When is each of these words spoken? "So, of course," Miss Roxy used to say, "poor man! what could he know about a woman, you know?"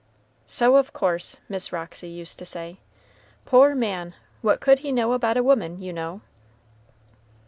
"So, 0.47 0.77
of 0.77 0.93
course," 0.93 1.37
Miss 1.47 1.71
Roxy 1.71 2.09
used 2.09 2.39
to 2.39 2.43
say, 2.45 2.79
"poor 3.45 3.75
man! 3.75 4.15
what 4.41 4.59
could 4.59 4.79
he 4.79 4.91
know 4.91 5.13
about 5.13 5.37
a 5.37 5.43
woman, 5.43 5.79
you 5.79 5.93
know?" 5.93 6.21